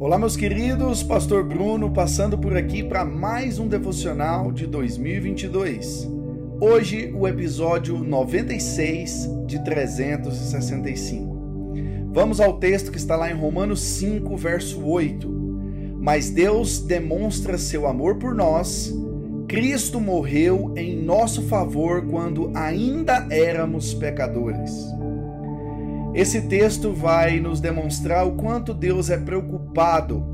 [0.00, 6.10] Olá, meus queridos, Pastor Bruno passando por aqui para mais um devocional de 2022.
[6.58, 11.38] Hoje, o episódio 96 de 365.
[12.14, 15.28] Vamos ao texto que está lá em Romanos 5, verso 8.
[16.00, 18.90] Mas Deus demonstra seu amor por nós.
[19.46, 24.72] Cristo morreu em nosso favor quando ainda éramos pecadores.
[26.12, 30.24] Esse texto vai nos demonstrar o quanto Deus é preocupado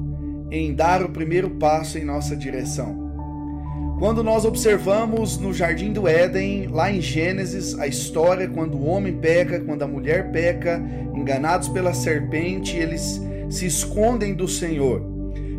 [0.50, 3.04] em dar o primeiro passo em nossa direção.
[3.98, 9.16] Quando nós observamos no jardim do Éden, lá em Gênesis, a história quando o homem
[9.18, 10.82] peca, quando a mulher peca,
[11.14, 13.20] enganados pela serpente, eles
[13.50, 15.02] se escondem do Senhor.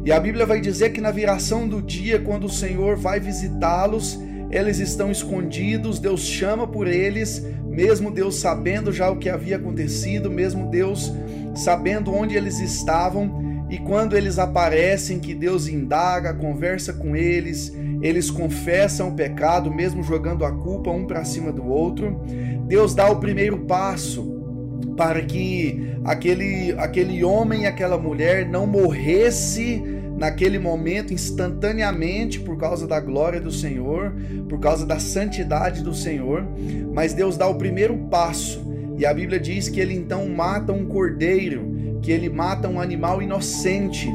[0.03, 4.19] E a Bíblia vai dizer que na viração do dia, quando o Senhor vai visitá-los,
[4.49, 10.31] eles estão escondidos, Deus chama por eles, mesmo Deus sabendo já o que havia acontecido,
[10.31, 11.13] mesmo Deus
[11.55, 18.31] sabendo onde eles estavam, e quando eles aparecem, que Deus indaga, conversa com eles, eles
[18.31, 22.21] confessam o pecado, mesmo jogando a culpa um para cima do outro.
[22.65, 24.37] Deus dá o primeiro passo
[24.95, 29.83] para que aquele, aquele homem e aquela mulher não morresse
[30.17, 34.13] naquele momento, instantaneamente, por causa da glória do Senhor,
[34.49, 36.43] por causa da santidade do Senhor,
[36.91, 38.65] mas Deus dá o primeiro passo,
[38.97, 43.21] e a Bíblia diz que ele então mata um cordeiro, que ele mata um animal
[43.21, 44.09] inocente,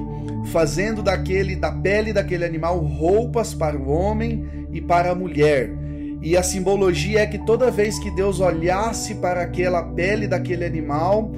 [0.46, 5.70] fazendo daquele da pele daquele animal roupas para o homem e para a mulher.
[6.22, 11.32] E a simbologia é que toda vez que Deus olhasse para aquela pele daquele animal,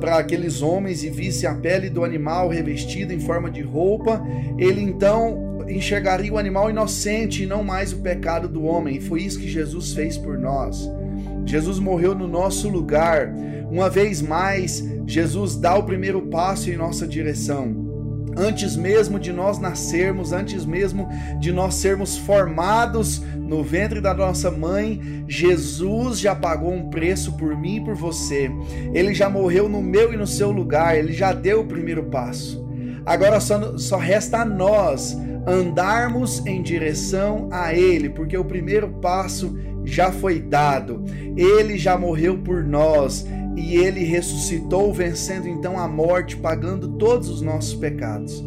[0.00, 4.20] para aqueles homens e visse a pele do animal revestida em forma de roupa,
[4.58, 8.96] ele então enxergaria o animal inocente e não mais o pecado do homem.
[8.96, 10.90] E foi isso que Jesus fez por nós.
[11.46, 13.32] Jesus morreu no nosso lugar.
[13.70, 17.83] Uma vez mais, Jesus dá o primeiro passo em nossa direção
[18.36, 24.50] antes mesmo de nós nascermos, antes mesmo de nós sermos formados no ventre da nossa
[24.50, 28.50] mãe, Jesus já pagou um preço por mim e por você.
[28.92, 32.64] Ele já morreu no meu e no seu lugar, ele já deu o primeiro passo.
[33.06, 39.56] Agora só, só resta a nós andarmos em direção a Ele, porque o primeiro passo
[39.84, 41.04] já foi dado.
[41.36, 43.26] Ele já morreu por nós
[43.56, 48.44] e ele ressuscitou, vencendo então a morte, pagando todos os nossos pecados.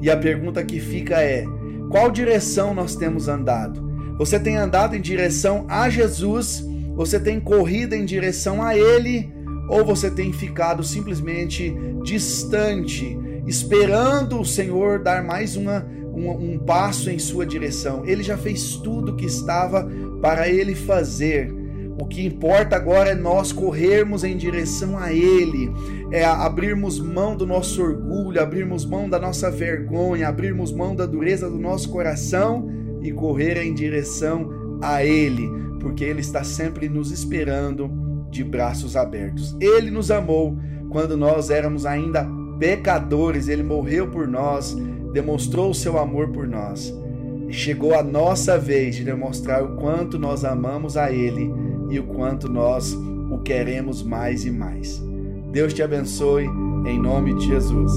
[0.00, 1.44] E a pergunta que fica é:
[1.90, 3.90] qual direção nós temos andado?
[4.18, 6.64] Você tem andado em direção a Jesus?
[6.94, 9.32] Você tem corrido em direção a Ele?
[9.68, 17.08] Ou você tem ficado simplesmente distante, esperando o Senhor dar mais uma, um, um passo
[17.08, 18.04] em sua direção?
[18.04, 19.88] Ele já fez tudo o que estava
[20.20, 21.61] para ele fazer
[21.98, 25.70] o que importa agora é nós corrermos em direção a Ele,
[26.10, 31.48] é abrirmos mão do nosso orgulho, abrirmos mão da nossa vergonha, abrirmos mão da dureza
[31.50, 32.68] do nosso coração
[33.02, 35.48] e correr em direção a Ele,
[35.80, 37.90] porque Ele está sempre nos esperando
[38.30, 39.54] de braços abertos.
[39.60, 40.56] Ele nos amou
[40.88, 42.26] quando nós éramos ainda
[42.58, 44.76] pecadores, Ele morreu por nós,
[45.12, 46.92] demonstrou o seu amor por nós.
[47.48, 51.52] E chegou a nossa vez de demonstrar o quanto nós amamos a Ele
[51.92, 52.94] e o quanto nós
[53.30, 55.00] o queremos mais e mais.
[55.52, 56.46] Deus te abençoe,
[56.86, 57.92] em nome de Jesus.